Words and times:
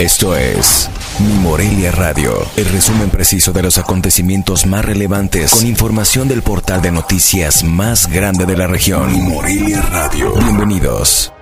Esto 0.00 0.34
es 0.34 0.88
Mi 1.18 1.34
Morelia 1.40 1.92
Radio, 1.92 2.32
el 2.56 2.64
resumen 2.64 3.10
preciso 3.10 3.52
de 3.52 3.62
los 3.62 3.76
acontecimientos 3.76 4.64
más 4.64 4.82
relevantes 4.82 5.50
con 5.50 5.66
información 5.66 6.26
del 6.26 6.40
portal 6.40 6.80
de 6.80 6.90
noticias 6.90 7.62
más 7.64 8.10
grande 8.10 8.46
de 8.46 8.56
la 8.56 8.66
región. 8.66 9.12
Mi 9.12 9.20
Morelia 9.20 9.82
Radio. 9.82 10.32
Bienvenidos. 10.36 11.34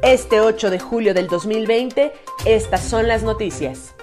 Este 0.00 0.40
8 0.40 0.70
de 0.70 0.78
julio 0.78 1.12
del 1.12 1.26
2020, 1.26 2.14
estas 2.46 2.82
son 2.82 3.08
las 3.08 3.22
noticias. 3.22 3.97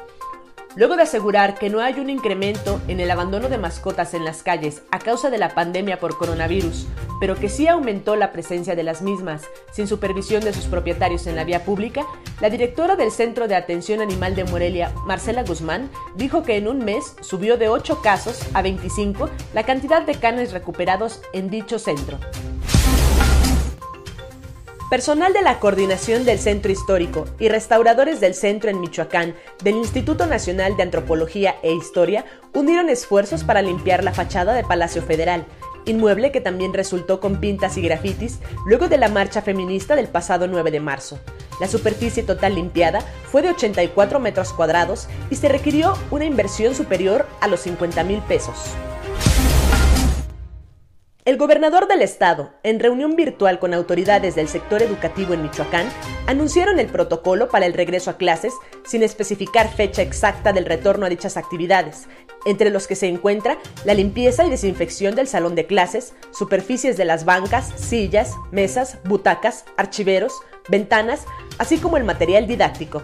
Luego 0.75 0.97
de 0.97 1.03
asegurar 1.03 1.57
que 1.57 1.69
no 1.69 1.79
hay 1.79 1.99
un 2.01 2.09
incremento 2.09 2.81
en 2.89 2.99
el 2.99 3.09
abandono 3.09 3.47
de 3.47 3.57
mascotas 3.57 4.13
en 4.13 4.25
las 4.25 4.43
calles 4.43 4.81
a 4.91 4.99
causa 4.99 5.29
de 5.29 5.37
la 5.37 5.55
pandemia 5.55 5.99
por 5.99 6.17
coronavirus, 6.17 6.87
pero 7.21 7.35
que 7.35 7.47
sí 7.47 7.67
aumentó 7.67 8.17
la 8.17 8.33
presencia 8.33 8.75
de 8.75 8.83
las 8.83 9.01
mismas 9.01 9.43
sin 9.71 9.87
supervisión 9.87 10.43
de 10.43 10.53
sus 10.53 10.65
propietarios 10.65 11.27
en 11.27 11.37
la 11.37 11.45
vía 11.45 11.63
pública, 11.63 12.05
la 12.41 12.49
directora 12.49 12.97
del 12.97 13.11
Centro 13.11 13.47
de 13.47 13.55
Atención 13.55 14.01
Animal 14.01 14.35
de 14.35 14.43
Morelia, 14.43 14.91
Marcela 15.05 15.43
Guzmán, 15.43 15.89
dijo 16.15 16.43
que 16.43 16.57
en 16.57 16.67
un 16.67 16.79
mes 16.79 17.15
subió 17.21 17.57
de 17.57 17.69
8 17.69 18.01
casos 18.01 18.41
a 18.53 18.61
25 18.61 19.29
la 19.53 19.63
cantidad 19.63 20.01
de 20.01 20.15
canes 20.15 20.51
recuperados 20.51 21.21
en 21.31 21.49
dicho 21.49 21.79
centro. 21.79 22.19
Personal 24.89 25.33
de 25.33 25.41
la 25.41 25.59
Coordinación 25.59 26.25
del 26.25 26.37
Centro 26.37 26.71
Histórico 26.71 27.25
y 27.39 27.49
restauradores 27.49 28.19
del 28.19 28.35
centro 28.35 28.69
en 28.69 28.79
Michoacán 28.79 29.33
del 29.63 29.77
Instituto 29.77 30.27
Nacional 30.27 30.77
de 30.77 30.83
Antropología 30.83 31.55
e 31.63 31.73
Historia 31.73 32.23
unieron 32.53 32.89
esfuerzos 32.89 33.43
para 33.43 33.63
limpiar 33.63 34.03
la 34.03 34.13
fachada 34.13 34.53
de 34.53 34.63
Palacio 34.63 35.01
Federal, 35.01 35.43
inmueble 35.85 36.31
que 36.31 36.39
también 36.39 36.71
resultó 36.71 37.19
con 37.19 37.39
pintas 37.39 37.77
y 37.77 37.81
grafitis 37.81 38.37
luego 38.67 38.87
de 38.87 38.99
la 38.99 39.09
marcha 39.09 39.41
feminista 39.41 39.95
del 39.95 40.07
pasado 40.07 40.47
9 40.47 40.69
de 40.69 40.79
marzo. 40.79 41.19
La 41.59 41.67
superficie 41.67 42.21
total 42.21 42.53
limpiada 42.53 43.01
fue 43.31 43.41
de 43.41 43.49
84 43.49 44.19
metros 44.19 44.53
cuadrados 44.53 45.07
y 45.31 45.35
se 45.35 45.49
requirió 45.49 45.97
una 46.11 46.25
inversión 46.25 46.75
superior 46.75 47.25
a 47.41 47.47
los 47.47 47.61
50 47.61 48.03
mil 48.03 48.19
pesos. 48.19 48.75
El 51.25 51.37
gobernador 51.37 51.87
del 51.87 52.03
estado, 52.03 52.53
en 52.61 52.79
reunión 52.79 53.15
virtual 53.15 53.57
con 53.57 53.73
autoridades 53.73 54.35
del 54.35 54.47
sector 54.47 54.83
educativo 54.83 55.33
en 55.33 55.41
Michoacán, 55.41 55.89
anunciaron 56.27 56.77
el 56.77 56.85
protocolo 56.85 57.49
para 57.49 57.65
el 57.65 57.73
regreso 57.73 58.11
a 58.11 58.17
clases 58.17 58.53
sin 58.85 59.01
especificar 59.01 59.73
fecha 59.73 60.03
exacta 60.03 60.53
del 60.53 60.67
retorno 60.67 61.07
a 61.07 61.09
dichas 61.09 61.35
actividades, 61.35 62.07
entre 62.45 62.69
los 62.69 62.85
que 62.85 62.95
se 62.95 63.07
encuentra 63.07 63.57
la 63.85 63.95
limpieza 63.95 64.45
y 64.45 64.51
desinfección 64.51 65.15
del 65.15 65.27
salón 65.27 65.55
de 65.55 65.65
clases, 65.65 66.13
superficies 66.31 66.95
de 66.95 67.05
las 67.05 67.25
bancas, 67.25 67.73
sillas, 67.75 68.35
mesas, 68.51 68.99
butacas, 69.03 69.65
archiveros, 69.77 70.31
ventanas, 70.69 71.25
así 71.57 71.79
como 71.79 71.97
el 71.97 72.03
material 72.03 72.45
didáctico. 72.45 73.01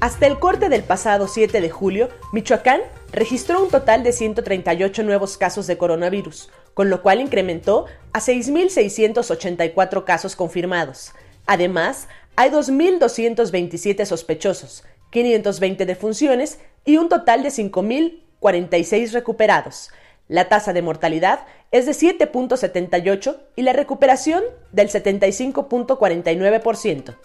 Hasta 0.00 0.26
el 0.26 0.38
corte 0.38 0.68
del 0.68 0.82
pasado 0.82 1.26
7 1.26 1.62
de 1.62 1.70
julio, 1.70 2.10
Michoacán 2.34 2.82
registró 3.12 3.62
un 3.62 3.70
total 3.70 4.02
de 4.02 4.12
138 4.12 5.02
nuevos 5.02 5.36
casos 5.36 5.66
de 5.66 5.76
coronavirus, 5.76 6.48
con 6.74 6.90
lo 6.90 7.02
cual 7.02 7.20
incrementó 7.20 7.86
a 8.12 8.20
6.684 8.20 10.04
casos 10.04 10.34
confirmados. 10.34 11.12
Además, 11.46 12.08
hay 12.36 12.50
2.227 12.50 14.04
sospechosos, 14.06 14.84
520 15.10 15.84
defunciones 15.84 16.60
y 16.84 16.96
un 16.96 17.08
total 17.08 17.42
de 17.42 17.50
5.046 17.50 19.12
recuperados. 19.12 19.90
La 20.28 20.48
tasa 20.48 20.72
de 20.72 20.82
mortalidad 20.82 21.40
es 21.72 21.86
de 21.86 21.92
7.78 21.92 23.36
y 23.56 23.62
la 23.62 23.74
recuperación 23.74 24.42
del 24.72 24.88
75.49%. 24.88 27.16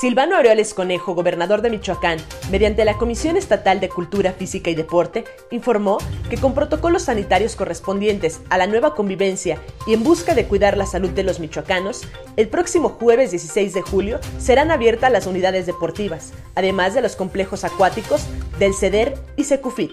Silvano 0.00 0.34
Aureoles 0.36 0.72
Conejo, 0.72 1.14
gobernador 1.14 1.60
de 1.60 1.68
Michoacán, 1.68 2.16
mediante 2.50 2.86
la 2.86 2.96
Comisión 2.96 3.36
Estatal 3.36 3.80
de 3.80 3.90
Cultura 3.90 4.32
Física 4.32 4.70
y 4.70 4.74
Deporte, 4.74 5.24
informó 5.50 5.98
que 6.30 6.38
con 6.38 6.54
protocolos 6.54 7.02
sanitarios 7.02 7.54
correspondientes 7.54 8.40
a 8.48 8.56
la 8.56 8.66
nueva 8.66 8.94
convivencia 8.94 9.60
y 9.86 9.92
en 9.92 10.02
busca 10.02 10.34
de 10.34 10.46
cuidar 10.46 10.78
la 10.78 10.86
salud 10.86 11.10
de 11.10 11.22
los 11.22 11.38
michoacanos, 11.38 12.04
el 12.38 12.48
próximo 12.48 12.88
jueves 12.88 13.30
16 13.32 13.74
de 13.74 13.82
julio 13.82 14.20
serán 14.38 14.70
abiertas 14.70 15.12
las 15.12 15.26
unidades 15.26 15.66
deportivas, 15.66 16.32
además 16.54 16.94
de 16.94 17.02
los 17.02 17.14
complejos 17.14 17.64
acuáticos 17.64 18.24
del 18.58 18.72
CEDER 18.72 19.18
y 19.36 19.44
Secufit. 19.44 19.92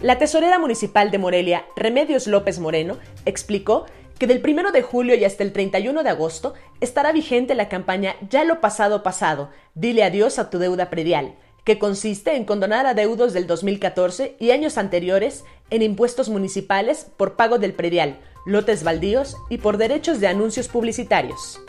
La 0.00 0.18
tesorera 0.18 0.58
municipal 0.58 1.12
de 1.12 1.18
Morelia, 1.18 1.64
Remedios 1.76 2.26
López 2.26 2.58
Moreno, 2.58 2.98
explicó 3.24 3.86
que 4.18 4.26
del 4.26 4.42
1 4.44 4.72
de 4.72 4.82
julio 4.82 5.14
y 5.14 5.24
hasta 5.24 5.42
el 5.42 5.52
31 5.52 6.02
de 6.02 6.10
agosto 6.10 6.54
estará 6.80 7.12
vigente 7.12 7.54
la 7.54 7.68
campaña 7.68 8.16
Ya 8.30 8.44
lo 8.44 8.60
pasado 8.60 9.02
pasado, 9.02 9.50
dile 9.74 10.04
adiós 10.04 10.38
a 10.38 10.50
tu 10.50 10.58
deuda 10.58 10.90
predial, 10.90 11.34
que 11.64 11.78
consiste 11.78 12.36
en 12.36 12.44
condonar 12.44 12.86
adeudos 12.86 13.32
del 13.32 13.46
2014 13.46 14.36
y 14.38 14.50
años 14.50 14.78
anteriores 14.78 15.44
en 15.70 15.82
impuestos 15.82 16.28
municipales 16.28 17.06
por 17.16 17.36
pago 17.36 17.58
del 17.58 17.72
predial, 17.72 18.18
lotes 18.46 18.84
baldíos 18.84 19.36
y 19.48 19.58
por 19.58 19.78
derechos 19.78 20.20
de 20.20 20.28
anuncios 20.28 20.68
publicitarios. 20.68 21.60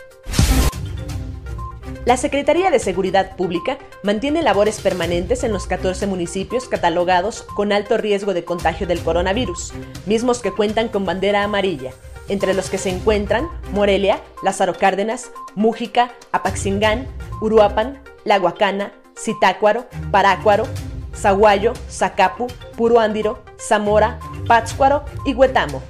La 2.05 2.17
Secretaría 2.17 2.69
de 2.69 2.77
Seguridad 2.77 3.35
Pública 3.35 3.79
mantiene 4.03 4.43
labores 4.43 4.79
permanentes 4.79 5.43
en 5.43 5.51
los 5.51 5.65
14 5.65 6.05
municipios 6.05 6.67
catalogados 6.67 7.41
con 7.41 7.71
alto 7.71 7.97
riesgo 7.97 8.35
de 8.35 8.45
contagio 8.45 8.85
del 8.85 8.99
coronavirus, 8.99 9.73
mismos 10.05 10.39
que 10.39 10.51
cuentan 10.51 10.89
con 10.89 11.03
bandera 11.03 11.43
amarilla, 11.43 11.93
entre 12.27 12.53
los 12.53 12.69
que 12.69 12.77
se 12.77 12.89
encuentran 12.89 13.47
Morelia, 13.71 14.21
Lázaro 14.43 14.75
Cárdenas, 14.75 15.31
Mújica, 15.55 16.11
Apaxingán, 16.31 17.07
Uruapan, 17.41 18.01
La 18.23 18.39
Huacana, 18.39 18.91
Zitácuaro, 19.17 19.85
Parácuaro, 20.11 20.65
Zaguayo, 21.15 21.73
Zacapu, 21.89 22.47
Puruándiro, 22.75 23.43
Zamora, 23.57 24.19
Pátzcuaro 24.47 25.05
y 25.25 25.33
Huetamo. 25.33 25.81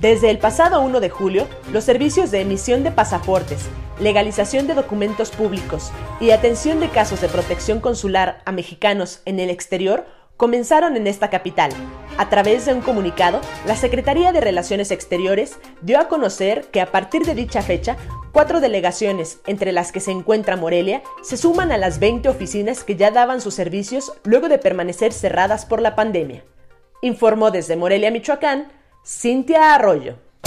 Desde 0.00 0.30
el 0.30 0.38
pasado 0.38 0.80
1 0.80 1.00
de 1.00 1.10
julio, 1.10 1.48
los 1.72 1.82
servicios 1.82 2.30
de 2.30 2.40
emisión 2.40 2.84
de 2.84 2.92
pasaportes, 2.92 3.66
legalización 3.98 4.68
de 4.68 4.74
documentos 4.74 5.30
públicos 5.30 5.90
y 6.20 6.30
atención 6.30 6.78
de 6.78 6.88
casos 6.88 7.20
de 7.20 7.28
protección 7.28 7.80
consular 7.80 8.40
a 8.44 8.52
mexicanos 8.52 9.22
en 9.24 9.40
el 9.40 9.50
exterior 9.50 10.06
comenzaron 10.38 10.96
en 10.96 11.06
esta 11.06 11.28
capital. 11.28 11.72
A 12.16 12.30
través 12.30 12.64
de 12.64 12.72
un 12.72 12.80
comunicado, 12.80 13.40
la 13.66 13.76
Secretaría 13.76 14.32
de 14.32 14.40
Relaciones 14.40 14.90
Exteriores 14.90 15.58
dio 15.82 16.00
a 16.00 16.08
conocer 16.08 16.68
que 16.70 16.80
a 16.80 16.90
partir 16.90 17.26
de 17.26 17.34
dicha 17.34 17.60
fecha, 17.60 17.96
cuatro 18.32 18.60
delegaciones, 18.60 19.40
entre 19.46 19.72
las 19.72 19.92
que 19.92 20.00
se 20.00 20.12
encuentra 20.12 20.56
Morelia, 20.56 21.02
se 21.22 21.36
suman 21.36 21.72
a 21.72 21.76
las 21.76 21.98
20 21.98 22.28
oficinas 22.28 22.84
que 22.84 22.96
ya 22.96 23.10
daban 23.10 23.40
sus 23.40 23.54
servicios 23.54 24.12
luego 24.24 24.48
de 24.48 24.58
permanecer 24.58 25.12
cerradas 25.12 25.66
por 25.66 25.82
la 25.82 25.96
pandemia. 25.96 26.44
Informó 27.02 27.50
desde 27.50 27.76
Morelia, 27.76 28.12
Michoacán, 28.12 28.68
Cintia 29.04 29.74
Arroyo. 29.74 30.27